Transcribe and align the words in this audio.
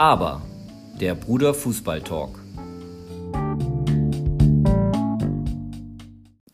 Aber 0.00 0.40
der 0.98 1.14
Bruder 1.14 1.52
Fußball 1.52 2.00
Talk. 2.00 2.40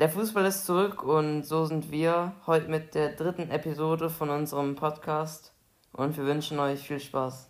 Der 0.01 0.09
Fußball 0.09 0.47
ist 0.47 0.67
zurück 0.67 1.05
und 1.05 1.45
so 1.45 1.65
sind 1.65 1.93
wir 1.93 2.33
heute 2.49 2.69
mit 2.69 2.97
der 2.97 3.11
dritten 3.11 3.49
Episode 3.53 4.11
von 4.11 4.31
unserem 4.31 4.75
Podcast 4.75 5.53
und 5.93 6.17
wir 6.17 6.25
wünschen 6.27 6.59
euch 6.59 6.81
viel 6.81 6.99
Spaß. 6.99 7.49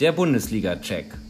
Der 0.00 0.12
Bundesliga-Check. 0.12 1.25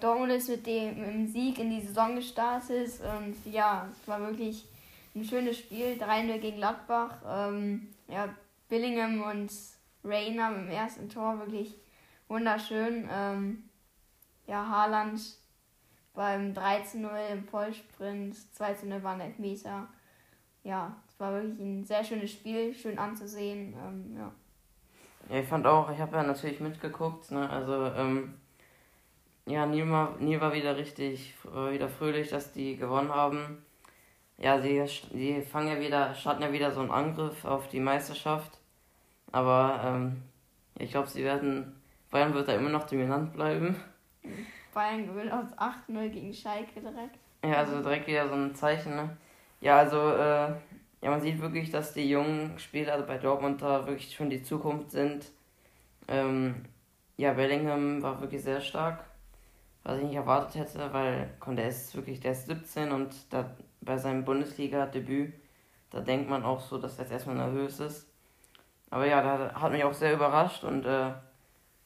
Dortmund 0.00 0.32
ist 0.32 0.48
mit 0.48 0.66
dem, 0.66 1.26
Sieg 1.28 1.58
in 1.58 1.70
die 1.70 1.80
Saison 1.80 2.16
gestartet 2.16 2.90
und 3.18 3.52
ja, 3.52 3.88
es 3.90 4.08
war 4.08 4.20
wirklich 4.20 4.64
ein 5.14 5.24
schönes 5.24 5.58
Spiel. 5.58 5.98
3-0 5.98 6.38
gegen 6.38 6.56
Gladbach. 6.58 7.16
Ähm, 7.26 7.88
ja, 8.08 8.28
Billingham 8.68 9.22
und 9.22 9.50
Rainer 10.04 10.54
im 10.54 10.68
ersten 10.68 11.08
Tor 11.08 11.38
wirklich 11.38 11.74
wunderschön. 12.28 13.08
Ähm, 13.12 13.64
ja, 14.46 14.66
Haaland 14.66 15.20
beim 16.14 16.52
13-0 16.52 17.28
im 17.32 17.44
Vollsprint, 17.44 18.34
2-0 18.58 19.02
war 19.02 19.14
ein 19.14 19.20
Elfmeter. 19.20 19.86
Ja, 20.64 20.96
es 21.08 21.18
war 21.20 21.32
wirklich 21.32 21.58
ein 21.60 21.84
sehr 21.84 22.02
schönes 22.02 22.32
Spiel, 22.32 22.74
schön 22.74 22.98
anzusehen. 22.98 23.74
Ähm, 23.74 24.16
ja. 24.16 24.32
Ja, 25.30 25.40
ich 25.40 25.46
fand 25.46 25.66
auch, 25.66 25.90
ich 25.90 26.00
habe 26.00 26.16
ja 26.16 26.22
natürlich 26.22 26.60
mitgeguckt, 26.60 27.30
ne? 27.30 27.48
also 27.48 27.86
ähm, 27.94 28.34
ja, 29.48 29.66
nie, 29.66 29.82
mal, 29.82 30.14
nie 30.18 30.40
war 30.40 30.52
wieder 30.52 30.76
richtig, 30.76 31.34
wieder 31.44 31.88
fröhlich, 31.88 32.30
dass 32.30 32.52
die 32.52 32.76
gewonnen 32.76 33.12
haben. 33.12 33.64
Ja, 34.36 34.60
sie, 34.60 34.82
sie 35.12 35.42
fangen 35.42 35.68
ja 35.68 35.80
wieder, 35.80 36.14
starten 36.14 36.42
ja 36.42 36.52
wieder 36.52 36.70
so 36.70 36.80
einen 36.80 36.90
Angriff 36.90 37.44
auf 37.44 37.68
die 37.68 37.80
Meisterschaft. 37.80 38.58
Aber 39.32 39.80
ähm, 39.84 40.22
ich 40.78 40.90
glaube, 40.90 41.08
sie 41.08 41.24
werden, 41.24 41.80
Bayern 42.10 42.34
wird 42.34 42.48
da 42.48 42.52
immer 42.52 42.70
noch 42.70 42.86
dominant 42.86 43.32
bleiben. 43.32 43.76
Bayern 44.72 45.06
gewinnt 45.06 45.32
aus 45.32 45.52
8-0 45.58 46.08
gegen 46.10 46.32
Schalke 46.32 46.80
direkt. 46.80 47.18
Ja, 47.44 47.54
also 47.54 47.82
direkt 47.82 48.06
wieder 48.06 48.28
so 48.28 48.34
ein 48.34 48.54
Zeichen, 48.54 48.94
ne? 48.94 49.16
Ja, 49.60 49.78
also, 49.78 50.12
äh, 50.12 50.52
ja, 51.00 51.10
man 51.10 51.20
sieht 51.20 51.40
wirklich, 51.40 51.70
dass 51.70 51.94
die 51.94 52.08
jungen 52.08 52.58
Spieler 52.58 53.00
bei 53.02 53.18
Dortmund 53.18 53.62
da 53.62 53.86
wirklich 53.86 54.14
schon 54.14 54.30
die 54.30 54.42
Zukunft 54.42 54.90
sind. 54.90 55.26
Ähm, 56.06 56.64
ja, 57.16 57.32
Bellingham 57.32 58.02
war 58.02 58.20
wirklich 58.20 58.42
sehr 58.42 58.60
stark, 58.60 59.04
was 59.84 59.98
ich 59.98 60.04
nicht 60.04 60.16
erwartet 60.16 60.56
hätte, 60.56 60.92
weil 60.92 61.30
der 61.46 61.68
ist 61.68 61.94
wirklich, 61.94 62.20
der 62.20 62.32
ist 62.32 62.46
17 62.46 62.92
und 62.92 63.14
da 63.30 63.50
bei 63.80 63.96
seinem 63.96 64.24
Bundesliga-Debüt, 64.24 65.32
da 65.90 66.00
denkt 66.00 66.28
man 66.28 66.44
auch 66.44 66.60
so, 66.60 66.78
dass 66.78 66.98
er 66.98 67.04
jetzt 67.04 67.12
erstmal 67.12 67.36
nervös 67.36 67.80
ist. 67.80 68.06
Aber 68.90 69.06
ja, 69.06 69.22
da 69.22 69.54
hat 69.54 69.72
mich 69.72 69.84
auch 69.84 69.94
sehr 69.94 70.14
überrascht 70.14 70.64
und 70.64 70.84
äh, 70.84 71.12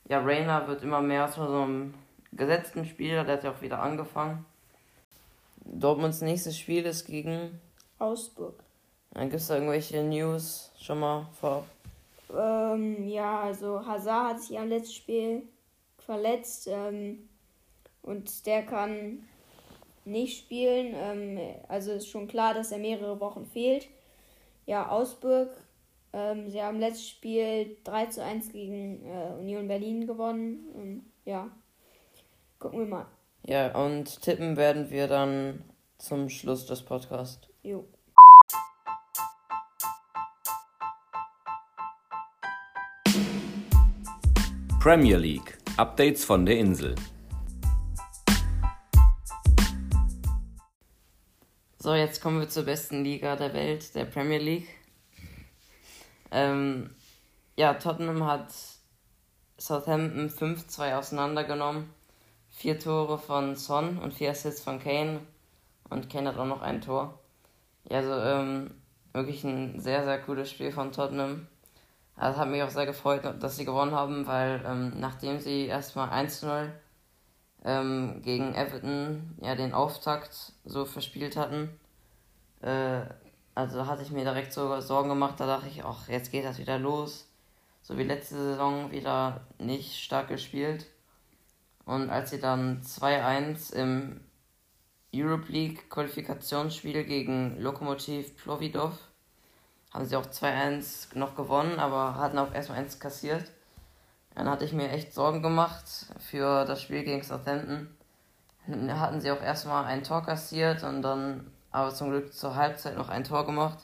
ja, 0.09 0.21
Rainer 0.21 0.67
wird 0.67 0.83
immer 0.83 1.01
mehr 1.01 1.31
zu 1.31 1.47
so 1.47 1.63
einem 1.63 1.95
gesetzten 2.33 2.85
Spieler, 2.85 3.25
der 3.25 3.37
hat 3.37 3.45
ja 3.45 3.53
auch 3.53 3.63
wieder 3.63 3.81
angefangen. 3.81 4.45
Dortmunds 5.65 6.21
nächstes 6.23 6.59
Spiel 6.59 6.85
ist 6.85 7.07
gegen 7.07 7.61
Augsburg. 7.99 8.55
Dann 9.13 9.29
gibt 9.29 9.43
es 9.43 9.49
da 9.49 9.55
irgendwelche 9.55 10.03
News 10.03 10.73
schon 10.81 11.01
mal 11.01 11.29
vorab? 11.39 11.67
Ähm, 12.35 13.07
ja, 13.07 13.43
also 13.43 13.85
Hazard 13.85 14.31
hat 14.31 14.41
sich 14.41 14.59
am 14.59 14.69
letzten 14.69 14.95
Spiel 14.95 15.43
verletzt 15.99 16.67
ähm, 16.71 17.29
und 18.03 18.47
der 18.47 18.63
kann 18.65 19.23
nicht 20.05 20.39
spielen. 20.39 20.95
Ähm, 20.95 21.39
also 21.69 21.93
ist 21.93 22.09
schon 22.09 22.29
klar, 22.29 22.55
dass 22.55 22.73
er 22.73 22.79
mehrere 22.79 23.21
Wochen 23.21 23.47
fehlt. 23.47 23.89
Ja, 24.67 24.91
Augsburg, 24.91 25.51
ähm, 26.13 26.51
sie 26.51 26.63
haben 26.63 26.79
letztes 26.79 27.09
Spiel 27.09 27.77
3 27.85 28.07
zu 28.07 28.23
1 28.23 28.53
gegen 28.53 29.05
äh, 29.07 29.35
Union 29.39 29.69
Berlin 29.69 30.07
gewonnen. 30.07 30.67
Ähm, 30.77 31.05
ja, 31.25 31.51
gucken 32.59 32.81
wir 32.81 32.87
mal. 32.87 33.07
Ja, 33.45 33.75
und 33.75 34.23
tippen 34.23 34.57
werden 34.57 34.91
wir 34.91 35.09
dann 35.09 35.65
zum 35.99 36.29
Schluss 36.29 36.67
des 36.67 36.83
Podcasts. 36.83 37.49
Jo. 37.63 37.85
Premier 44.81 45.17
League. 45.17 45.59
Updates 45.77 46.25
von 46.25 46.45
der 46.45 46.59
Insel. 46.59 46.95
So, 51.83 51.95
jetzt 51.95 52.23
kommen 52.23 52.39
wir 52.39 52.49
zur 52.49 52.63
besten 52.63 53.03
Liga 53.03 53.35
der 53.35 53.55
Welt, 53.55 53.97
der 53.97 54.05
Premier 54.05 54.39
League. 54.39 54.69
Ähm, 56.31 56.95
ja, 57.57 57.75
Tottenham 57.75 58.25
hat 58.25 58.55
Southampton 59.59 60.31
5-2 60.31 60.95
auseinandergenommen. 60.95 61.91
Vier 62.51 62.79
Tore 62.79 63.19
von 63.19 63.57
Son 63.57 63.99
und 63.99 64.15
vier 64.15 64.31
Assists 64.31 64.63
von 64.63 64.79
Kane. 64.79 65.23
Und 65.91 66.09
Kane 66.09 66.29
hat 66.29 66.39
auch 66.39 66.47
noch 66.47 66.63
ein 66.63 66.83
Tor. 66.83 67.19
Ja, 67.91 67.97
also 67.97 68.13
ähm, 68.13 68.71
wirklich 69.13 69.43
ein 69.43 69.81
sehr, 69.81 70.05
sehr 70.05 70.21
cooles 70.21 70.53
Spiel 70.53 70.71
von 70.71 70.93
Tottenham. 70.93 71.49
Also 72.15 72.39
hat 72.39 72.49
mich 72.49 72.63
auch 72.63 72.71
sehr 72.71 72.87
gefreut, 72.87 73.25
dass 73.41 73.57
sie 73.57 73.65
gewonnen 73.65 73.91
haben, 73.91 74.29
weil 74.29 74.63
ähm, 74.65 75.01
nachdem 75.01 75.41
sie 75.41 75.67
erstmal 75.67 76.11
1-0 76.11 76.69
ähm, 77.65 78.23
gegen 78.23 78.55
Everton 78.55 79.37
ja 79.41 79.55
den 79.55 79.75
Auftakt 79.75 80.53
so 80.65 80.85
verspielt 80.85 81.37
hatten, 81.37 81.71
äh, 82.61 83.03
also 83.55 83.87
hatte 83.87 84.03
ich 84.03 84.11
mir 84.11 84.25
direkt 84.25 84.53
so 84.53 84.81
Sorgen 84.81 85.11
gemacht, 85.11 85.39
da 85.39 85.47
dachte 85.47 85.69
ich, 85.69 85.85
ach, 85.85 86.09
jetzt 86.09 86.31
geht 86.33 86.45
das 86.45 86.59
wieder 86.59 86.79
los. 86.79 87.29
So 87.83 87.99
wie 87.99 88.05
letzte 88.05 88.37
Saison 88.37 88.91
wieder 88.93 89.43
nicht 89.59 90.01
stark 90.03 90.29
gespielt. 90.29 90.87
Und 91.85 92.11
als 92.11 92.31
sie 92.31 92.41
dann 92.41 92.83
2-1 92.83 93.75
im 93.75 94.21
Europe 95.15 95.51
League 95.51 95.91
Qualifikationsspiel 95.91 97.05
gegen 97.05 97.61
Lokomotiv 97.61 98.37
Plovidov 98.37 98.95
haben 99.93 100.07
sie 100.07 100.17
auch 100.17 100.27
2-1 100.27 101.19
noch 101.19 101.35
gewonnen, 101.37 101.79
aber 101.79 102.15
hatten 102.15 102.39
auch 102.39 102.55
erstmal 102.55 102.79
eins 102.79 102.99
kassiert. 102.99 103.45
Dann 104.35 104.49
hatte 104.49 104.65
ich 104.65 104.73
mir 104.73 104.91
echt 104.91 105.13
Sorgen 105.13 105.43
gemacht 105.43 105.85
für 106.19 106.65
das 106.65 106.81
Spiel 106.83 107.05
gegen 107.05 107.23
Southampton. 107.23 107.89
Dann 108.67 109.01
hatten 109.01 109.21
sie 109.21 109.31
auch 109.31 109.43
erstmal 109.43 109.85
ein 109.85 110.05
Tor 110.05 110.23
kassiert 110.23 110.83
und 110.85 111.03
dann 111.03 111.51
aber 111.71 111.93
zum 111.93 112.11
Glück 112.11 112.33
zur 112.33 112.55
Halbzeit 112.55 112.97
noch 112.97 113.09
ein 113.09 113.25
Tor 113.25 113.45
gemacht. 113.45 113.79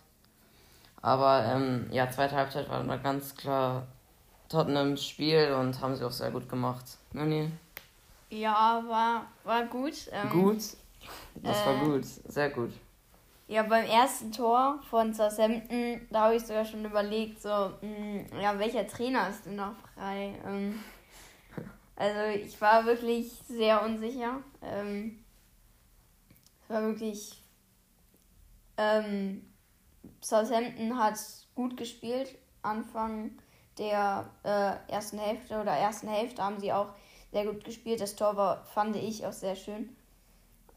Aber 1.03 1.45
ähm, 1.45 1.87
ja, 1.91 2.11
zweite 2.11 2.37
Halbzeit 2.37 2.69
war 2.69 2.83
dann 2.83 3.03
ganz 3.03 3.35
klar 3.35 3.87
Tottenhams 4.49 5.05
Spiel 5.05 5.53
und 5.53 5.81
haben 5.81 5.95
sie 5.95 6.05
auch 6.05 6.13
sehr 6.13 6.31
gut 6.31 6.49
gemacht. 6.49 6.85
Nani? 7.13 7.51
Ja, 8.31 8.83
war, 8.89 9.27
war 9.45 9.65
gut. 9.67 9.95
Ähm, 10.13 10.31
gut? 10.31 10.63
Das 11.37 11.63
äh, 11.63 11.67
war 11.67 11.85
gut, 11.85 12.05
sehr 12.05 12.51
gut. 12.51 12.73
Ja, 13.49 13.63
beim 13.63 13.87
ersten 13.87 14.31
Tor 14.31 14.79
von 14.91 15.15
Southampton, 15.15 16.07
da 16.11 16.25
habe 16.25 16.37
ich 16.37 16.45
sogar 16.45 16.67
schon 16.67 16.85
überlegt, 16.85 17.41
so, 17.41 17.49
mh, 17.49 18.43
ja, 18.43 18.59
welcher 18.59 18.87
Trainer 18.87 19.31
ist 19.31 19.47
denn 19.47 19.57
noch 19.57 19.75
frei? 19.95 20.35
Ähm, 20.47 20.79
also 21.97 22.21
ich 22.39 22.61
war 22.61 22.85
wirklich 22.85 23.33
sehr 23.49 23.83
unsicher. 23.83 24.43
Ähm, 24.63 25.25
es 26.63 26.69
war 26.69 26.83
wirklich. 26.83 27.43
Ähm, 28.77 29.43
Southampton 30.21 30.99
hat 30.99 31.19
gut 31.55 31.79
gespielt. 31.79 32.37
Anfang 32.61 33.31
der 33.79 34.29
äh, 34.45 34.93
ersten 34.93 35.19
Hälfte 35.19 35.59
oder 35.59 35.73
ersten 35.73 36.09
Hälfte 36.09 36.43
haben 36.45 36.61
sie 36.61 36.73
auch 36.75 36.93
sehr 37.33 37.47
gut 37.47 37.65
gespielt. 37.65 38.03
Das 38.03 38.15
Tor 38.15 38.37
war, 38.37 38.67
fand 38.67 38.95
ich 38.97 39.25
auch 39.25 39.33
sehr 39.33 39.57
schön. 39.57 39.97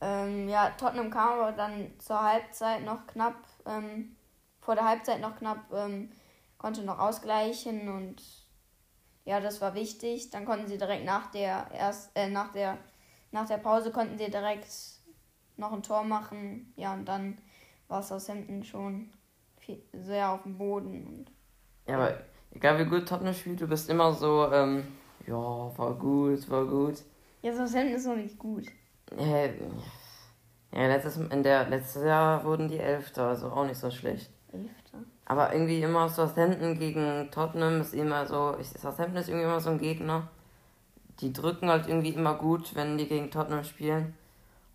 Ähm, 0.02 0.50
ja, 0.50 0.72
Tottenham 0.72 1.12
kam 1.12 1.40
aber 1.40 1.52
dann 1.52 1.92
zur 2.00 2.22
Halbzeit 2.22 2.84
noch 2.84 3.06
knapp, 3.08 3.36
ähm, 3.66 4.16
vor 4.60 4.76
der 4.76 4.86
Halbzeit 4.86 5.22
noch 5.22 5.38
knapp, 5.38 5.72
ähm, 5.74 6.12
konnte 6.58 6.84
noch 6.84 7.00
ausgleichen 7.00 7.88
und 7.90 8.22
ja, 9.26 9.40
das 9.40 9.62
war 9.62 9.76
wichtig. 9.76 10.32
Dann 10.32 10.46
konnten 10.46 10.68
sie 10.68 10.78
direkt 10.80 11.06
nach 11.06 11.32
der 11.32 11.70
erst, 11.72 12.12
äh, 12.16 12.30
nach 12.30 12.52
der 12.52 12.78
nach 13.32 13.48
der 13.48 13.58
Pause 13.58 13.92
konnten 13.92 14.18
sie 14.18 14.30
direkt 14.30 14.68
noch 15.58 15.72
ein 15.72 15.84
Tor 15.84 16.04
machen. 16.04 16.74
Ja, 16.76 16.94
und 16.94 17.06
dann 17.06 17.38
war 17.88 18.04
Southampton 18.04 18.64
schon 18.64 19.10
viel, 19.58 19.82
sehr 19.94 20.32
auf 20.32 20.44
dem 20.44 20.58
Boden. 20.58 21.08
Und, 21.08 21.32
ja, 21.88 21.96
aber 21.96 22.20
egal 22.52 22.80
wie 22.80 22.90
gut 22.90 23.08
Tottenham 23.08 23.34
spielt, 23.34 23.62
du 23.62 23.68
bist 23.68 23.90
immer 23.90 24.14
so, 24.14 24.52
ähm, 24.52 24.84
ja, 25.28 25.36
war 25.36 25.94
gut, 25.96 26.50
war 26.50 26.66
gut. 26.66 27.04
Ja, 27.42 27.54
Southampton 27.54 27.96
ist 27.96 28.06
noch 28.06 28.16
nicht 28.16 28.38
gut. 28.38 28.66
Ja, 29.18 29.46
ja 30.74 30.88
letztes, 30.88 31.18
in 31.18 31.44
der, 31.44 31.68
letztes 31.70 32.04
Jahr 32.04 32.44
wurden 32.44 32.68
die 32.68 32.80
Elfter, 32.80 33.28
also 33.30 33.48
auch 33.48 33.66
nicht 33.66 33.80
so 33.80 33.92
schlecht. 33.92 34.30
Elfter? 34.52 35.00
Aber 35.26 35.54
irgendwie 35.54 35.82
immer 35.82 36.10
Southampton 36.10 36.78
gegen 36.78 37.30
Tottenham 37.32 37.82
ist 37.82 37.94
immer 37.94 38.26
so, 38.26 38.56
ich, 38.60 38.68
Southampton 38.68 39.18
ist 39.18 39.30
irgendwie 39.30 39.46
immer 39.46 39.60
so 39.60 39.70
ein 39.70 39.80
Gegner. 39.80 40.28
Die 41.20 41.34
drücken 41.34 41.70
halt 41.70 41.88
irgendwie 41.88 42.10
immer 42.10 42.36
gut, 42.36 42.76
wenn 42.76 42.98
die 42.98 43.08
gegen 43.08 43.32
Tottenham 43.32 43.64
spielen. 43.64 44.16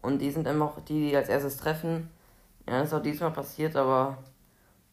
Und 0.01 0.21
die 0.21 0.31
sind 0.31 0.47
immer 0.47 0.67
auch 0.67 0.81
die, 0.81 1.11
die 1.11 1.17
als 1.17 1.29
erstes 1.29 1.57
treffen. 1.57 2.11
Ja, 2.69 2.81
ist 2.81 2.95
auch 2.95 3.03
diesmal 3.03 3.31
passiert, 3.33 3.77
aber 3.77 4.19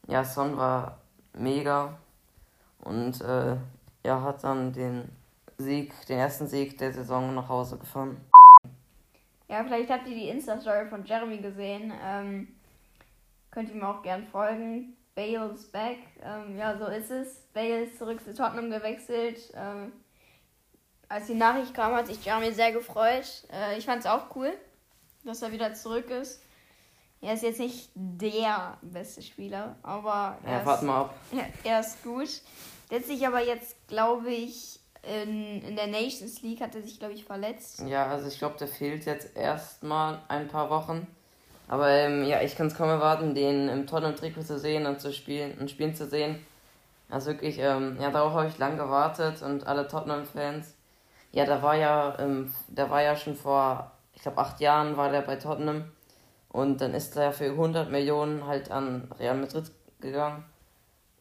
ja, 0.07 0.23
Son 0.23 0.57
war 0.57 0.99
mega 1.33 1.97
und 2.79 3.21
äh, 3.21 3.55
er 4.03 4.21
hat 4.21 4.43
dann 4.43 4.73
den 4.73 5.09
Sieg, 5.57 5.93
den 6.07 6.19
ersten 6.19 6.47
Sieg 6.47 6.77
der 6.77 6.93
Saison 6.93 7.33
nach 7.33 7.47
Hause 7.47 7.77
gefahren. 7.77 8.17
Ja, 9.53 9.63
vielleicht 9.63 9.91
habt 9.91 10.07
ihr 10.07 10.15
die 10.15 10.29
Insta-Story 10.29 10.87
von 10.89 11.05
Jeremy 11.05 11.37
gesehen. 11.37 11.93
Ähm, 12.03 12.47
könnt 13.51 13.69
ihr 13.69 13.75
mir 13.75 13.87
auch 13.87 14.01
gern 14.01 14.25
folgen. 14.25 14.97
Bale 15.13 15.51
is 15.53 15.65
back. 15.65 15.99
Ähm, 16.23 16.57
ja, 16.57 16.75
so 16.75 16.87
ist 16.87 17.11
es. 17.11 17.41
Bale 17.53 17.83
ist 17.83 17.99
zurück 17.99 18.19
zu 18.23 18.33
Tottenham 18.33 18.71
gewechselt. 18.71 19.53
Ähm, 19.53 19.93
als 21.07 21.27
die 21.27 21.35
Nachricht 21.35 21.75
kam, 21.75 21.93
hat 21.93 22.07
sich 22.07 22.25
Jeremy 22.25 22.51
sehr 22.51 22.71
gefreut. 22.71 23.43
Äh, 23.53 23.77
ich 23.77 23.85
fand 23.85 23.99
es 23.99 24.07
auch 24.07 24.35
cool, 24.35 24.51
dass 25.23 25.43
er 25.43 25.51
wieder 25.51 25.71
zurück 25.75 26.09
ist. 26.09 26.41
Er 27.21 27.35
ist 27.35 27.43
jetzt 27.43 27.59
nicht 27.59 27.91
der 27.93 28.79
beste 28.81 29.21
Spieler, 29.21 29.75
aber 29.83 30.39
er, 30.43 30.61
ja, 30.61 30.65
warte 30.65 30.85
mal 30.85 31.01
ab. 31.01 31.15
Er, 31.31 31.73
er 31.73 31.79
ist 31.81 32.01
gut. 32.01 32.41
Letztlich 32.89 33.27
aber 33.27 33.45
jetzt, 33.45 33.75
glaube 33.87 34.31
ich, 34.31 34.79
in, 35.03 35.61
in 35.61 35.75
der 35.75 35.87
Nations 35.87 36.41
League 36.41 36.61
hat 36.61 36.75
er 36.75 36.81
sich, 36.81 36.97
glaube 36.97 37.13
ich, 37.13 37.25
verletzt. 37.25 37.83
Ja, 37.87 38.07
also 38.07 38.27
ich 38.27 38.37
glaube, 38.37 38.55
der 38.57 38.67
fehlt 38.67 39.05
jetzt 39.05 39.35
erstmal 39.35 40.21
ein 40.27 40.47
paar 40.47 40.69
Wochen. 40.69 41.07
Aber 41.67 41.89
ähm, 41.89 42.23
ja, 42.23 42.41
ich 42.41 42.55
kann 42.55 42.67
es 42.67 42.75
kaum 42.75 42.89
erwarten, 42.89 43.35
den 43.35 43.69
im 43.69 43.87
Tottenham-Trikot 43.87 44.43
zu 44.43 44.59
sehen 44.59 44.85
und 44.85 45.01
zu 45.01 45.13
spielen 45.13 45.57
und 45.59 45.69
spielen 45.69 45.95
zu 45.95 46.07
sehen. 46.07 46.45
Also 47.09 47.31
wirklich, 47.31 47.59
ähm, 47.59 47.97
ja, 47.99 48.11
darauf 48.11 48.33
habe 48.33 48.47
ich 48.47 48.57
lang 48.57 48.77
gewartet 48.77 49.41
und 49.41 49.67
alle 49.67 49.87
Tottenham-Fans. 49.87 50.73
Ja, 51.31 51.45
da 51.45 51.61
war 51.61 51.75
ja, 51.75 52.17
ähm, 52.19 52.53
der 52.67 52.89
war 52.89 53.01
ja 53.01 53.15
schon 53.15 53.35
vor, 53.35 53.91
ich 54.13 54.21
glaube, 54.21 54.37
acht 54.37 54.59
Jahren 54.59 54.97
war 54.97 55.11
der 55.11 55.21
bei 55.21 55.35
Tottenham. 55.35 55.91
Und 56.49 56.81
dann 56.81 56.93
ist 56.93 57.15
er 57.17 57.33
für 57.33 57.49
100 57.49 57.89
Millionen 57.89 58.45
halt 58.45 58.69
an 58.69 59.11
Real 59.19 59.35
Madrid 59.35 59.71
gegangen. 59.99 60.45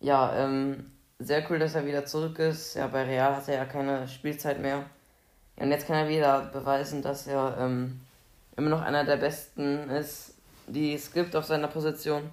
Ja, 0.01 0.37
ähm, 0.37 0.93
sehr 1.25 1.49
cool, 1.51 1.59
dass 1.59 1.75
er 1.75 1.87
wieder 1.87 2.05
zurück 2.05 2.39
ist. 2.39 2.75
Ja, 2.75 2.87
bei 2.87 3.05
Real 3.05 3.37
hat 3.37 3.49
er 3.49 3.57
ja 3.57 3.65
keine 3.65 4.09
Spielzeit 4.09 4.61
mehr. 4.61 4.85
Ja, 5.57 5.65
und 5.65 5.71
jetzt 5.71 5.87
kann 5.87 5.97
er 5.97 6.09
wieder 6.09 6.51
beweisen, 6.53 7.03
dass 7.03 7.27
er 7.27 7.57
ähm, 7.59 8.01
immer 8.57 8.71
noch 8.71 8.83
einer 8.83 9.05
der 9.05 9.17
Besten 9.17 9.91
ist, 9.91 10.35
die 10.67 10.95
es 10.95 11.13
gibt 11.13 11.37
auf 11.37 11.45
seiner 11.45 11.69
Position. 11.69 12.31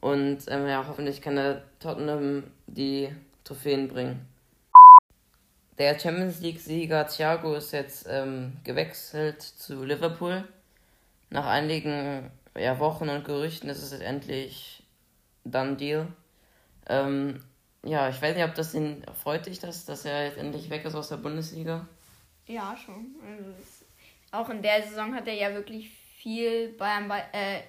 Und 0.00 0.44
ähm, 0.48 0.66
ja, 0.66 0.84
hoffentlich 0.86 1.22
kann 1.22 1.36
er 1.36 1.62
Tottenham 1.78 2.44
die 2.66 3.08
Trophäen 3.44 3.88
bringen. 3.88 4.26
Der 5.78 5.98
Champions 5.98 6.40
League-Sieger 6.40 7.06
Thiago 7.06 7.54
ist 7.54 7.72
jetzt 7.72 8.06
ähm, 8.08 8.58
gewechselt 8.64 9.42
zu 9.42 9.84
Liverpool. 9.84 10.44
Nach 11.30 11.46
einigen 11.46 12.30
ja, 12.56 12.78
Wochen 12.78 13.08
und 13.08 13.24
Gerüchten 13.24 13.70
ist 13.70 13.82
es 13.82 13.92
endlich 13.92 14.82
Done 15.44 15.76
Deal. 15.76 16.08
Ähm, 16.88 17.42
ja, 17.84 18.08
ich 18.08 18.20
weiß 18.20 18.36
nicht, 18.36 18.44
ob 18.44 18.54
das 18.54 18.74
ihn 18.74 19.04
freut 19.22 19.46
dich 19.46 19.58
das, 19.58 19.84
dass 19.84 20.04
er 20.04 20.26
jetzt 20.26 20.38
endlich 20.38 20.70
weg 20.70 20.84
ist 20.84 20.94
aus 20.94 21.08
der 21.08 21.16
Bundesliga. 21.16 21.86
Ja, 22.46 22.76
schon. 22.76 23.14
Also 23.26 23.52
auch 24.30 24.48
in 24.48 24.62
der 24.62 24.82
Saison 24.82 25.14
hat 25.14 25.26
er 25.26 25.34
ja 25.34 25.52
wirklich 25.52 25.90
viel 25.90 26.68
Bayern 26.74 27.08
bei, 27.08 27.24
äh, 27.32 27.62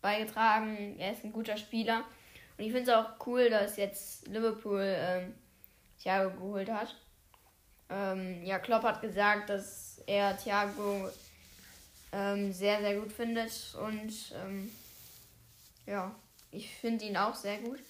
beigetragen. 0.00 0.96
Er 0.98 1.12
ist 1.12 1.24
ein 1.24 1.32
guter 1.32 1.56
Spieler. 1.56 2.04
Und 2.56 2.64
ich 2.64 2.72
finde 2.72 2.90
es 2.90 2.96
auch 2.96 3.26
cool, 3.26 3.50
dass 3.50 3.76
jetzt 3.76 4.26
Liverpool 4.26 4.82
ähm, 4.82 5.34
Thiago 6.02 6.30
geholt 6.30 6.70
hat. 6.70 6.96
Ähm, 7.90 8.44
ja, 8.44 8.58
Klopp 8.58 8.82
hat 8.82 9.00
gesagt, 9.00 9.50
dass 9.50 10.02
er 10.06 10.36
Thiago 10.36 11.08
ähm, 12.12 12.52
sehr, 12.52 12.80
sehr 12.80 12.98
gut 12.98 13.12
findet. 13.12 13.76
Und 13.80 14.34
ähm, 14.42 14.70
ja, 15.86 16.14
ich 16.50 16.74
finde 16.74 17.04
ihn 17.04 17.16
auch 17.16 17.34
sehr 17.34 17.58
gut. 17.58 17.80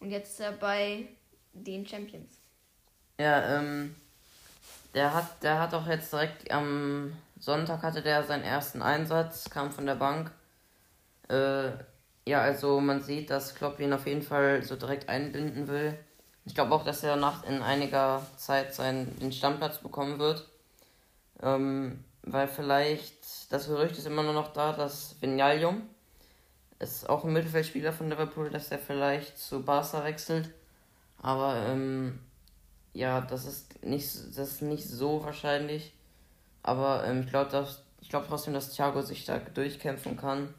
Und 0.00 0.10
jetzt 0.10 0.38
ist 0.38 0.60
bei 0.60 1.08
den 1.52 1.86
Champions. 1.86 2.38
Ja, 3.18 3.58
ähm, 3.58 3.94
der 4.94 5.14
hat, 5.14 5.42
der 5.42 5.60
hat 5.60 5.74
auch 5.74 5.86
jetzt 5.86 6.12
direkt 6.12 6.50
am 6.50 7.12
Sonntag 7.38 7.82
hatte 7.82 8.02
der 8.02 8.24
seinen 8.24 8.44
ersten 8.44 8.82
Einsatz, 8.82 9.50
kam 9.50 9.70
von 9.70 9.86
der 9.86 9.94
Bank. 9.94 10.30
Äh, 11.28 11.70
ja, 12.26 12.40
also 12.40 12.80
man 12.80 13.02
sieht, 13.02 13.30
dass 13.30 13.54
Klopp 13.54 13.78
ihn 13.80 13.92
auf 13.92 14.06
jeden 14.06 14.22
Fall 14.22 14.62
so 14.62 14.76
direkt 14.76 15.08
einbinden 15.08 15.68
will. 15.68 15.98
Ich 16.44 16.54
glaube 16.54 16.74
auch, 16.74 16.84
dass 16.84 17.02
er 17.02 17.16
nach 17.16 17.44
in 17.44 17.62
einiger 17.62 18.22
Zeit 18.36 18.74
seinen 18.74 19.18
den 19.18 19.32
Stammplatz 19.32 19.78
bekommen 19.78 20.18
wird. 20.18 20.48
Ähm, 21.42 22.04
weil 22.22 22.48
vielleicht, 22.48 23.52
das 23.52 23.66
Gerücht 23.68 23.98
ist 23.98 24.06
immer 24.06 24.22
nur 24.22 24.32
noch 24.32 24.52
da, 24.52 24.72
dass 24.72 25.16
Vinalium 25.20 25.82
ist 26.78 27.08
auch 27.08 27.24
ein 27.24 27.32
Mittelfeldspieler 27.32 27.92
von 27.92 28.10
Liverpool, 28.10 28.50
dass 28.50 28.70
er 28.70 28.78
vielleicht 28.78 29.38
zu 29.38 29.62
Barca 29.62 30.04
wechselt. 30.04 30.50
Aber 31.18 31.56
ähm, 31.66 32.18
ja, 32.92 33.20
das 33.20 33.46
ist 33.46 33.82
nicht, 33.84 34.06
das 34.06 34.38
ist 34.38 34.62
nicht 34.62 34.84
so 34.84 35.24
wahrscheinlich. 35.24 35.92
Aber 36.62 37.04
ähm, 37.06 37.22
ich 37.22 37.28
glaube 37.28 37.68
glaub 38.08 38.28
trotzdem, 38.28 38.54
dass 38.54 38.72
Thiago 38.72 39.02
sich 39.02 39.24
da 39.24 39.38
durchkämpfen 39.38 40.16
kann. 40.16 40.52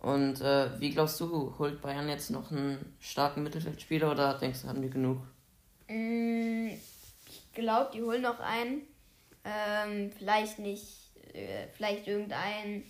Und 0.00 0.40
äh, 0.42 0.78
wie 0.80 0.90
glaubst 0.90 1.18
du, 1.20 1.54
holt 1.58 1.80
Bayern 1.80 2.08
jetzt 2.08 2.30
noch 2.30 2.50
einen 2.50 2.94
starken 3.00 3.42
Mittelfeldspieler 3.42 4.10
oder 4.10 4.34
denkst 4.38 4.62
du, 4.62 4.68
haben 4.68 4.82
die 4.82 4.90
genug? 4.90 5.18
Mm, 5.88 6.68
ich 7.26 7.52
glaube, 7.54 7.90
die 7.94 8.02
holen 8.02 8.22
noch 8.22 8.40
einen. 8.40 8.82
Ähm, 9.44 10.10
vielleicht 10.10 10.58
nicht, 10.58 11.10
äh, 11.32 11.66
vielleicht 11.74 12.06
irgendeinen 12.06 12.84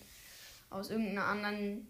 aus 0.70 0.90
irgendeiner 0.90 1.26
anderen 1.26 1.86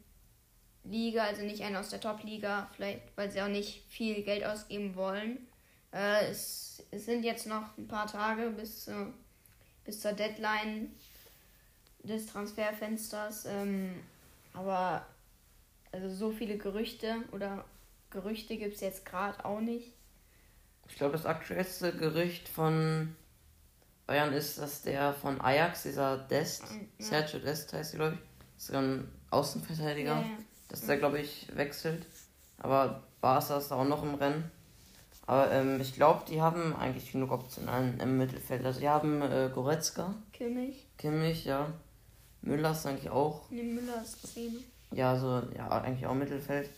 Liga, 0.85 1.25
also 1.25 1.43
nicht 1.43 1.63
einen 1.63 1.77
aus 1.77 1.89
der 1.89 2.01
Top-Liga, 2.01 2.69
vielleicht, 2.75 3.01
weil 3.17 3.31
sie 3.31 3.41
auch 3.41 3.49
nicht 3.49 3.85
viel 3.89 4.23
Geld 4.23 4.45
ausgeben 4.45 4.95
wollen. 4.95 5.47
Äh, 5.93 6.27
es, 6.27 6.83
es 6.91 7.07
sind 7.07 7.25
jetzt 7.25 7.47
noch 7.47 7.77
ein 7.79 7.89
paar 7.89 8.07
Tage 8.07 8.51
bis, 8.51 8.89
äh, 8.89 9.07
bis 9.85 10.01
zur 10.01 10.13
Deadline 10.13 10.95
des 12.03 12.27
Transferfensters. 12.27 13.47
Ähm, 13.47 13.95
aber 14.53 15.07
also 15.93 16.09
so 16.15 16.31
viele 16.33 16.59
Gerüchte 16.59 17.17
oder 17.33 17.65
Gerüchte 18.11 18.57
gibt 18.57 18.75
es 18.75 18.81
jetzt 18.81 19.07
gerade 19.07 19.45
auch 19.45 19.61
nicht. 19.61 19.93
Ich 20.89 20.97
glaube, 20.97 21.13
das 21.13 21.25
aktuellste 21.25 21.93
Gerücht 21.97 22.49
von 22.49 23.17
Bayern 24.07 24.33
ist, 24.33 24.59
dass 24.59 24.83
der 24.83 25.15
von 25.15 25.41
Ajax, 25.41 25.85
dieser 25.85 26.19
Dest, 26.19 26.63
ja. 26.63 27.07
Sergio 27.07 27.39
Dest 27.41 27.73
heißt 27.73 27.95
er, 27.95 27.99
glaube 27.99 28.15
ich, 28.17 28.59
ist 28.59 28.75
ein 28.75 29.11
Außenverteidiger, 29.31 30.11
ja, 30.11 30.21
ja. 30.21 30.39
Dass 30.75 30.87
der, 30.87 30.97
glaube 30.97 31.21
ich, 31.21 31.47
wechselt. 31.55 32.05
Aber 32.59 33.05
Barca 33.21 33.59
ist 33.59 33.71
auch 33.71 33.85
noch 33.85 34.03
im 34.03 34.17
Rennen. 34.17 34.51
Aber 35.25 35.53
ähm, 35.53 35.81
ich 35.81 35.95
glaube, 35.95 36.25
die 36.29 36.43
haben 36.43 36.75
eigentlich 36.75 37.13
genug 37.13 37.31
Optionen 37.31 38.01
im 38.01 38.19
Mittelfeld. 38.19 38.67
Also 38.67 38.81
die 38.81 38.89
haben 38.89 39.23
äh, 39.23 39.51
Goretzka. 39.55 40.15
Kimmich. 40.33 40.85
Kimmich, 40.99 41.45
ja. 41.45 41.73
Müller 42.43 42.73
ist 42.73 42.85
eigentlich 42.87 43.09
auch. 43.09 43.49
Ne, 43.51 43.63
Müller 43.63 44.03
ist 44.03 44.35
10. 44.35 44.65
Ja, 44.91 45.17
so, 45.17 45.43
ja, 45.57 45.69
eigentlich 45.69 46.07
auch 46.09 46.15
Mittelfeld. 46.15 46.69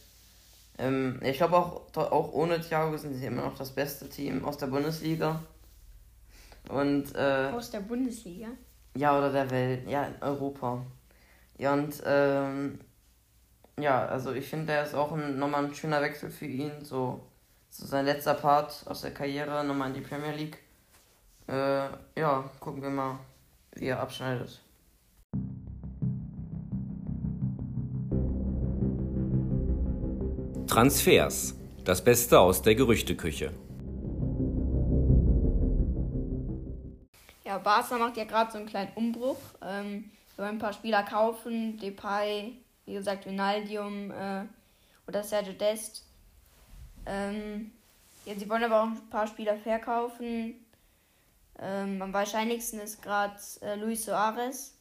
Ähm, 0.79 1.19
ich 1.23 1.39
glaube 1.39 1.57
auch, 1.57 1.97
auch 1.97 2.33
ohne 2.35 2.61
Thiago 2.61 2.99
sind 2.99 3.15
sie 3.15 3.25
immer 3.25 3.43
noch 3.47 3.57
das 3.57 3.71
beste 3.71 4.11
Team 4.11 4.45
aus 4.45 4.59
der 4.59 4.67
Bundesliga. 4.67 5.43
Und, 6.69 7.15
äh, 7.15 7.51
Aus 7.55 7.71
der 7.71 7.81
Bundesliga? 7.81 8.49
Ja, 8.95 9.17
oder 9.17 9.33
der 9.33 9.51
Welt. 9.51 9.89
Ja, 9.89 10.05
in 10.05 10.23
Europa. 10.23 10.85
Ja, 11.57 11.73
und, 11.73 12.03
ähm, 12.05 12.79
ja, 13.79 14.07
also 14.07 14.33
ich 14.33 14.49
finde, 14.49 14.67
der 14.67 14.85
ist 14.85 14.95
auch 14.95 15.13
ein, 15.13 15.39
nochmal 15.39 15.65
ein 15.65 15.75
schöner 15.75 16.01
Wechsel 16.03 16.31
für 16.31 16.47
ihn. 16.47 16.85
So 16.85 17.21
so 17.79 17.85
sein 17.85 18.07
letzter 18.07 18.33
Part 18.33 18.85
aus 18.87 19.03
der 19.03 19.13
Karriere 19.13 19.63
nochmal 19.63 19.89
in 19.89 19.95
die 19.95 20.01
Premier 20.01 20.33
League. 20.33 20.59
Äh, 21.47 21.89
ja, 22.19 22.49
gucken 22.59 22.83
wir 22.83 22.89
mal, 22.89 23.19
wie 23.75 23.87
er 23.87 24.01
abschneidet. 24.01 24.63
Transfers. 30.67 31.55
Das 31.85 32.03
Beste 32.03 32.41
aus 32.41 32.63
der 32.63 32.75
Gerüchteküche. 32.75 33.53
Ja, 37.45 37.59
Barca 37.59 37.99
macht 37.99 38.17
ja 38.17 38.25
gerade 38.25 38.51
so 38.51 38.59
einen 38.59 38.67
kleinen 38.67 38.93
Umbruch. 38.95 39.39
Ähm, 39.63 40.11
wir 40.35 40.45
wollen 40.45 40.57
ein 40.57 40.59
paar 40.59 40.73
Spieler 40.73 41.03
kaufen. 41.03 41.79
Depay, 41.79 42.55
wie 42.87 42.95
gesagt, 42.95 43.27
Vinaldium 43.27 44.11
äh, 44.11 44.45
oder 45.07 45.23
Sergio 45.23 45.53
Dest. 45.53 46.05
Ähm, 47.05 47.73
ja, 48.25 48.35
sie 48.35 48.49
wollen 48.49 48.65
aber 48.65 48.83
auch 48.83 48.87
ein 48.87 49.11
paar 49.11 49.27
Spieler 49.27 49.57
verkaufen. 49.57 50.55
Ähm, 51.59 52.03
am 52.03 52.13
wahrscheinlichsten 52.13 52.81
ist 52.81 53.03
gerade 53.03 53.37
äh, 53.63 53.77
Luis 53.77 54.05
Suarez. 54.05 54.75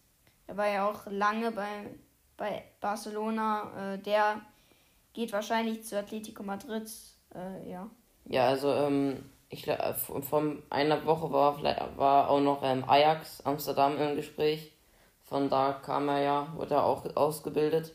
Er 0.47 0.57
war 0.57 0.67
ja 0.67 0.89
auch 0.89 1.05
lange 1.07 1.51
bei, 1.51 1.88
bei 2.38 2.63
Barcelona. 2.81 3.93
Äh, 3.93 4.00
der 4.00 4.41
geht 5.13 5.31
wahrscheinlich 5.33 5.83
zu 5.83 5.97
Atletico 5.97 6.43
Madrid. 6.43 6.89
Äh, 7.33 7.69
ja. 7.69 7.89
Ja, 8.25 8.47
also 8.47 8.74
ähm, 8.74 9.24
ich 9.50 9.67
äh, 9.67 9.93
vor 9.93 10.43
einer 10.69 11.05
Woche 11.05 11.31
war 11.31 11.62
war 11.97 12.29
auch 12.29 12.41
noch 12.41 12.63
ähm, 12.63 12.83
Ajax 12.88 13.41
Amsterdam 13.41 13.97
im 13.97 14.15
Gespräch. 14.15 14.75
Von 15.25 15.50
da 15.50 15.74
kam 15.74 16.08
er 16.08 16.22
ja, 16.22 16.53
wurde 16.55 16.75
er 16.75 16.86
auch 16.86 17.03
ausgebildet. 17.15 17.94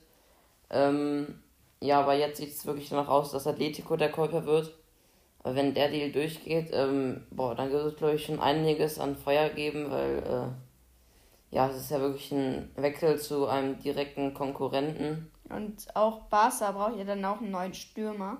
Ähm, 0.68 1.40
ja, 1.80 2.00
aber 2.00 2.14
jetzt 2.14 2.38
sieht 2.38 2.50
es 2.50 2.66
wirklich 2.66 2.88
danach 2.90 3.08
aus, 3.08 3.32
dass 3.32 3.46
Atletico 3.46 3.96
der 3.96 4.10
Käufer 4.10 4.44
wird. 4.44 4.74
Aber 5.42 5.54
wenn 5.54 5.72
der 5.72 5.90
Deal 5.90 6.12
durchgeht, 6.12 6.70
ähm, 6.72 7.24
boah, 7.30 7.54
dann 7.54 7.70
wird 7.70 7.86
es, 7.86 7.96
glaube 7.96 8.16
ich, 8.16 8.26
schon 8.26 8.40
einiges 8.40 8.98
an 8.98 9.16
Feuer 9.16 9.48
geben, 9.48 9.90
weil, 9.90 10.18
äh, 10.18 11.54
ja, 11.54 11.68
es 11.68 11.76
ist 11.76 11.90
ja 11.90 12.00
wirklich 12.00 12.30
ein 12.32 12.70
Wechsel 12.76 13.18
zu 13.18 13.46
einem 13.46 13.78
direkten 13.78 14.34
Konkurrenten. 14.34 15.30
Und 15.48 15.86
auch 15.96 16.22
Barca 16.24 16.72
braucht 16.72 16.98
ja 16.98 17.04
dann 17.04 17.24
auch 17.24 17.40
einen 17.40 17.52
neuen 17.52 17.74
Stürmer. 17.74 18.38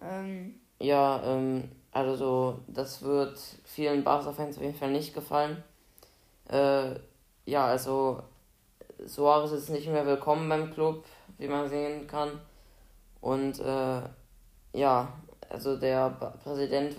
Ähm, 0.00 0.60
ja, 0.78 1.22
ähm, 1.24 1.70
also 1.92 2.16
so, 2.16 2.58
das 2.68 3.02
wird 3.02 3.38
vielen 3.64 4.04
Barca-Fans 4.04 4.56
auf 4.56 4.62
jeden 4.62 4.74
Fall 4.74 4.90
nicht 4.90 5.14
gefallen. 5.14 5.62
Äh, 6.48 6.96
ja, 7.46 7.66
also 7.66 8.22
Suarez 9.06 9.52
ist 9.52 9.70
nicht 9.70 9.88
mehr 9.88 10.04
willkommen 10.04 10.48
beim 10.48 10.72
Club, 10.72 11.04
wie 11.38 11.48
man 11.48 11.68
sehen 11.68 12.06
kann. 12.06 12.40
Und 13.20 13.60
äh, 13.60 14.02
ja, 14.72 15.12
also 15.48 15.76
der 15.76 16.10
Präsident 16.42 16.96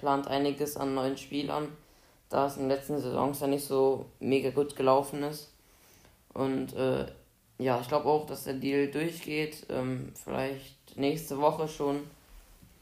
plant 0.00 0.26
einiges 0.26 0.76
an 0.76 0.94
neuen 0.94 1.16
Spielern, 1.16 1.68
da 2.28 2.46
es 2.46 2.56
in 2.56 2.64
den 2.64 2.70
letzten 2.70 2.98
Saisons 2.98 3.40
ja 3.40 3.46
nicht 3.46 3.64
so 3.64 4.06
mega 4.20 4.50
gut 4.50 4.74
gelaufen 4.76 5.22
ist. 5.22 5.52
Und 6.32 6.74
äh, 6.74 7.06
ja, 7.58 7.80
ich 7.80 7.88
glaube 7.88 8.08
auch, 8.08 8.26
dass 8.26 8.44
der 8.44 8.54
Deal 8.54 8.90
durchgeht, 8.90 9.66
ähm, 9.68 10.12
vielleicht 10.14 10.96
nächste 10.96 11.38
Woche 11.38 11.68
schon. 11.68 12.00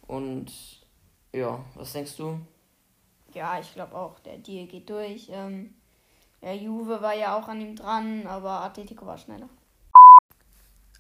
Und 0.07 0.51
ja, 1.33 1.63
was 1.75 1.93
denkst 1.93 2.17
du? 2.17 2.39
Ja, 3.35 3.59
ich 3.61 3.75
glaube 3.75 3.95
auch, 3.95 4.19
der 4.21 4.39
Deal 4.39 4.67
geht 4.67 4.89
durch. 4.89 5.29
Ähm, 5.31 5.75
ja, 6.43 6.53
Juve 6.53 7.01
war 7.01 7.15
ja 7.15 7.37
auch 7.37 7.49
an 7.49 7.61
ihm 7.61 7.77
dran, 7.77 8.27
aber 8.27 8.63
Atletico 8.63 9.07
war 9.07 9.17
schneller. 9.17 9.49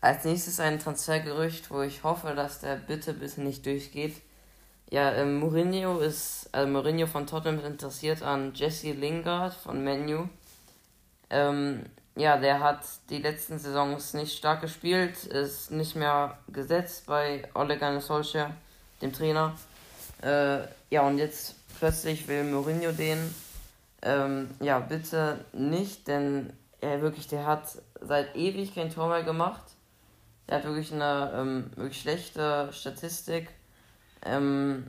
Als 0.00 0.24
nächstes 0.24 0.58
ein 0.58 0.78
Transfergerücht, 0.78 1.70
wo 1.70 1.82
ich 1.82 2.02
hoffe, 2.02 2.34
dass 2.34 2.60
der 2.60 2.76
bitte 2.76 3.12
bitte 3.12 3.40
nicht 3.42 3.64
durchgeht. 3.66 4.20
Ja, 4.90 5.12
ähm, 5.12 5.38
Mourinho 5.38 6.00
ist, 6.00 6.48
also 6.52 6.70
Mourinho 6.70 7.06
von 7.06 7.26
Tottenham 7.26 7.58
ist 7.58 7.64
interessiert 7.64 8.22
an 8.22 8.52
Jesse 8.54 8.92
Lingard 8.92 9.54
von 9.54 9.82
Menu. 9.82 10.28
Ähm, 11.30 11.86
ja, 12.14 12.36
der 12.36 12.60
hat 12.60 12.80
die 13.08 13.18
letzten 13.18 13.58
Saisons 13.58 14.12
nicht 14.12 14.36
stark 14.36 14.60
gespielt, 14.60 15.24
ist 15.24 15.70
nicht 15.70 15.96
mehr 15.96 16.36
gesetzt 16.48 17.06
bei 17.06 17.48
Ole 17.54 17.78
Gunnar 17.78 18.00
Solskjaer, 18.00 18.50
dem 19.00 19.12
Trainer. 19.12 19.54
Äh, 20.22 20.58
ja, 20.90 21.02
und 21.06 21.16
jetzt 21.16 21.54
plötzlich 21.78 22.28
will 22.28 22.44
Mourinho 22.44 22.92
den. 22.92 23.34
Ähm, 24.02 24.50
ja, 24.60 24.80
bitte 24.80 25.44
nicht, 25.52 26.08
denn 26.08 26.52
er 26.80 27.00
wirklich, 27.00 27.28
der 27.28 27.46
hat 27.46 27.78
seit 28.00 28.34
ewig 28.36 28.74
kein 28.74 28.90
Tor 28.90 29.08
mehr 29.08 29.22
gemacht. 29.22 29.62
Der 30.48 30.58
hat 30.58 30.64
wirklich 30.64 30.92
eine 30.92 31.32
ähm, 31.34 31.70
wirklich 31.76 32.00
schlechte 32.00 32.68
Statistik. 32.72 33.48
Ähm, 34.24 34.88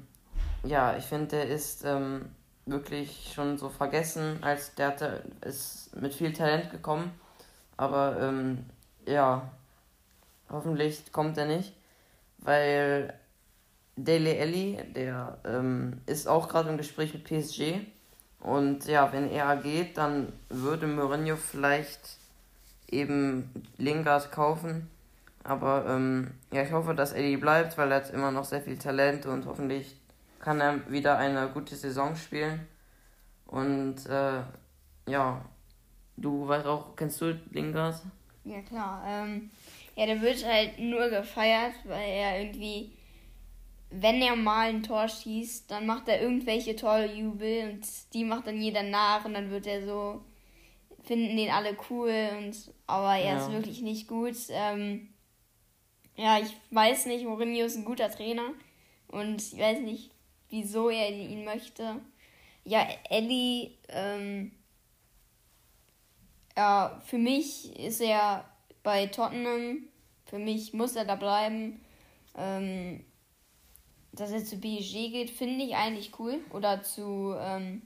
ja, 0.64 0.98
ich 0.98 1.06
finde, 1.06 1.28
der 1.28 1.48
ist 1.48 1.86
ähm, 1.86 2.30
wirklich 2.66 3.32
schon 3.34 3.58
so 3.58 3.70
vergessen, 3.70 4.40
als 4.42 4.74
der 4.76 4.88
hatte, 4.88 5.24
ist 5.42 5.96
mit 5.96 6.14
viel 6.14 6.34
Talent 6.34 6.72
gekommen. 6.72 7.12
Aber 7.78 8.20
ähm, 8.20 8.66
ja, 9.06 9.52
hoffentlich 10.50 11.12
kommt 11.12 11.38
er 11.38 11.46
nicht, 11.46 11.74
weil 12.40 13.14
Dele 13.96 14.40
Alli, 14.40 14.80
der 14.96 15.38
ähm, 15.46 16.02
ist 16.06 16.28
auch 16.28 16.48
gerade 16.50 16.70
im 16.70 16.78
Gespräch 16.78 17.14
mit 17.14 17.26
PSG. 17.26 17.82
Und 18.44 18.86
ja, 18.88 19.12
wenn 19.14 19.32
er 19.32 19.56
geht, 19.56 19.98
dann 19.98 20.34
würde 20.50 20.86
Mourinho 20.86 21.38
vielleicht 21.38 22.18
eben 22.92 23.50
Lingard 23.78 24.34
kaufen. 24.34 24.90
Aber 25.46 25.86
ähm, 25.88 26.32
ja, 26.52 26.62
ich 26.64 26.74
hoffe, 26.74 26.94
dass 26.94 27.14
Eddie 27.14 27.38
bleibt, 27.38 27.78
weil 27.78 27.90
er 27.92 27.98
hat 27.98 28.12
immer 28.12 28.32
noch 28.32 28.44
sehr 28.44 28.62
viel 28.62 28.78
Talent 28.78 29.26
und 29.26 29.46
hoffentlich 29.46 29.96
kann 30.40 30.60
er 30.60 30.92
wieder 30.92 31.18
eine 31.18 31.48
gute 31.54 31.76
Saison 31.76 32.18
spielen. 32.18 32.68
Und 33.46 34.06
äh, 34.08 34.42
ja, 35.08 35.42
du 36.18 36.46
weißt 36.46 36.66
auch, 36.66 36.98
kennst 36.98 37.22
du 37.22 37.40
Lingard? 37.52 38.02
Ja 38.44 38.62
klar. 38.62 39.06
Ähm, 39.08 39.52
ja, 39.96 40.06
der 40.06 40.22
wird 40.22 40.46
halt 40.46 40.80
nur 40.80 41.10
gefeiert, 41.10 41.76
weil 41.86 42.10
er 42.10 42.42
irgendwie, 42.42 42.92
wenn 44.00 44.22
er 44.22 44.36
mal 44.36 44.70
ein 44.70 44.84
Tor 44.84 45.08
schießt, 45.08 45.70
dann 45.70 45.86
macht 45.86 46.08
er 46.08 46.22
irgendwelche 46.22 46.76
Torjubel 46.76 47.72
und 47.72 47.88
die 48.14 48.24
macht 48.24 48.48
dann 48.48 48.62
jeder 48.62 48.84
nach 48.84 49.26
und 49.26 49.34
dann 49.34 49.52
wird 49.52 49.68
er 49.68 49.86
so, 49.86 50.22
finden 51.04 51.38
den 51.38 51.52
alle 51.52 51.78
cool 51.90 52.30
und 52.38 52.74
aber 52.88 53.16
er 53.16 53.36
ja. 53.36 53.38
ist 53.38 53.52
wirklich 53.52 53.82
nicht 53.82 54.08
gut. 54.08 54.36
Ähm, 54.50 55.10
ja, 56.16 56.40
ich 56.40 56.56
weiß 56.72 57.06
nicht, 57.06 57.26
Mourinho 57.26 57.66
ist 57.66 57.76
ein 57.76 57.86
guter 57.86 58.10
Trainer 58.10 58.54
und 59.08 59.42
ich 59.42 59.60
weiß 59.60 59.80
nicht, 59.80 60.12
wieso 60.50 60.90
er 60.90 61.10
ihn 61.12 61.46
möchte. 61.46 62.02
Ja, 62.66 62.88
Ellie, 63.10 63.72
ähm, 63.90 64.52
ja, 66.56 67.02
für 67.06 67.18
mich 67.18 67.78
ist 67.78 68.02
er 68.02 68.46
bei 68.84 69.08
Tottenham. 69.08 69.88
Für 70.26 70.40
mich 70.40 70.74
muss 70.74 70.96
er 70.96 71.06
da 71.06 71.16
bleiben. 71.16 71.82
Ähm, 72.36 73.04
dass 74.14 74.32
er 74.32 74.44
zu 74.44 74.58
PSG 74.58 75.12
geht, 75.12 75.30
finde 75.32 75.66
ich 75.66 75.76
eigentlich 75.76 76.12
cool. 76.20 76.40
Oder 76.52 76.84
zu, 76.84 77.36
ähm, 77.38 77.82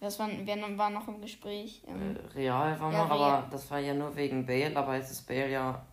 was 0.00 0.18
war, 0.18 0.28
wer 0.44 0.78
war 0.78 0.90
noch 0.90 1.08
im 1.08 1.20
Gespräch? 1.20 1.82
Ähm, 1.86 2.16
äh, 2.16 2.38
Real 2.38 2.78
war 2.78 2.92
ja, 2.92 2.98
noch, 2.98 3.10
Real. 3.10 3.22
aber 3.22 3.48
das 3.50 3.70
war 3.70 3.80
ja 3.80 3.94
nur 3.94 4.14
wegen 4.14 4.46
Bale, 4.46 4.76
aber 4.76 4.96
jetzt 4.96 5.10
ist 5.10 5.26
Bale 5.26 5.50
ja 5.50 5.84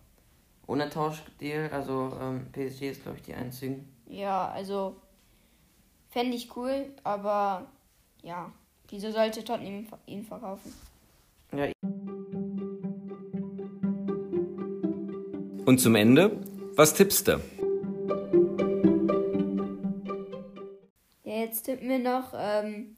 ohne 0.67 0.89
Tauschdeal. 0.89 1.69
Also 1.71 2.17
ähm, 2.21 2.47
PSG 2.51 2.91
ist, 2.91 3.03
glaube 3.03 3.17
ich, 3.17 3.23
die 3.23 3.33
einzigen. 3.33 3.87
Ja, 4.07 4.49
also 4.49 4.97
fände 6.09 6.35
ich 6.35 6.55
cool, 6.57 6.93
aber 7.03 7.65
ja, 8.21 8.51
wieso 8.89 9.11
sollte 9.11 9.43
Tottenham 9.43 9.87
ihn 10.05 10.23
verkaufen? 10.23 10.73
Ja. 11.53 11.67
Und 15.65 15.79
zum 15.79 15.95
Ende, 15.95 16.41
was 16.75 16.93
tippst 16.93 17.29
du? 17.29 17.39
Tippen 21.71 21.89
wir 21.89 21.99
noch. 21.99 22.33
Ähm, 22.35 22.97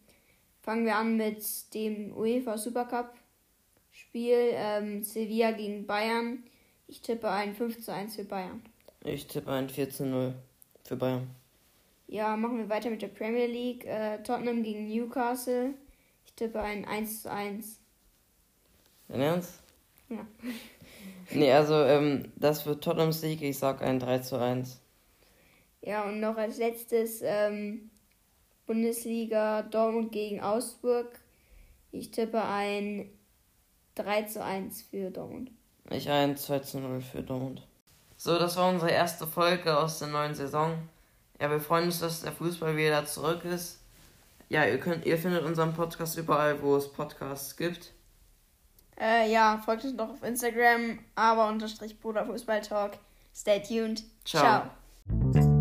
fangen 0.61 0.85
wir 0.85 0.95
an 0.95 1.15
mit 1.17 1.43
dem 1.73 2.15
UEFA 2.15 2.57
Supercup 2.57 3.13
Spiel 3.91 4.49
ähm, 4.53 5.03
Sevilla 5.03 5.51
gegen 5.51 5.85
Bayern. 5.85 6.43
Ich 6.87 7.01
tippe 7.01 7.29
ein 7.29 7.53
5 7.53 7.81
zu 7.81 7.93
1 7.93 8.15
für 8.15 8.25
Bayern. 8.25 8.63
Ich 9.03 9.27
tippe 9.27 9.51
ein 9.51 9.69
4 9.69 9.89
zu 9.91 10.05
0 10.07 10.33
für 10.83 10.95
Bayern. 10.95 11.29
Ja, 12.07 12.35
machen 12.35 12.57
wir 12.57 12.69
weiter 12.69 12.89
mit 12.89 13.03
der 13.03 13.09
Premier 13.09 13.45
League. 13.45 13.85
Äh, 13.85 14.23
Tottenham 14.23 14.63
gegen 14.63 14.87
Newcastle. 14.87 15.75
Ich 16.25 16.33
tippe 16.33 16.59
ein 16.59 16.85
1 16.85 17.23
zu 17.23 17.31
1. 17.31 17.79
Dein 19.07 19.21
Ernst? 19.21 19.61
Ja. 20.09 20.25
nee, 21.31 21.51
also 21.51 21.75
ähm, 21.75 22.31
das 22.35 22.65
wird 22.65 22.83
Tottenham 22.83 23.11
Sieg. 23.11 23.43
Ich 23.43 23.59
sag 23.59 23.83
ein 23.83 23.99
3 23.99 24.19
zu 24.19 24.39
1. 24.39 24.79
Ja, 25.81 26.05
und 26.05 26.19
noch 26.19 26.37
als 26.37 26.57
letztes 26.57 27.21
ähm, 27.23 27.91
Bundesliga 28.65 29.63
Dortmund 29.63 30.11
gegen 30.11 30.41
Augsburg. 30.41 31.07
Ich 31.91 32.11
tippe 32.11 32.43
ein 32.43 33.09
3 33.95 34.23
zu 34.23 34.43
1 34.43 34.83
für 34.83 35.11
Dortmund. 35.11 35.51
Ich 35.89 36.09
ein 36.09 36.37
2 36.37 36.59
zu 36.59 36.79
0 36.79 37.01
für 37.01 37.21
Dortmund. 37.21 37.61
So, 38.17 38.39
das 38.39 38.55
war 38.57 38.69
unsere 38.69 38.91
erste 38.91 39.27
Folge 39.27 39.77
aus 39.77 39.99
der 39.99 40.07
neuen 40.07 40.33
Saison. 40.33 40.77
Ja, 41.39 41.49
wir 41.49 41.59
freuen 41.59 41.85
uns, 41.85 41.99
dass 41.99 42.21
der 42.21 42.31
Fußball 42.31 42.77
wieder 42.77 43.05
zurück 43.05 43.43
ist. 43.45 43.79
Ja, 44.49 44.65
ihr 44.65 44.79
könnt, 44.79 45.05
ihr 45.05 45.17
findet 45.17 45.43
unseren 45.43 45.73
Podcast 45.73 46.17
überall, 46.17 46.61
wo 46.61 46.75
es 46.75 46.91
Podcasts 46.91 47.57
gibt. 47.57 47.91
Äh, 48.99 49.31
ja, 49.31 49.61
folgt 49.65 49.83
uns 49.83 49.95
noch 49.95 50.11
auf 50.11 50.23
Instagram, 50.23 50.99
aber 51.15 51.47
unterstrich 51.47 51.99
Bruder 51.99 52.25
Fußball 52.25 52.61
Talk. 52.61 52.93
Stay 53.35 53.61
tuned. 53.61 54.03
Ciao. 54.23 54.69
Ciao. 55.31 55.52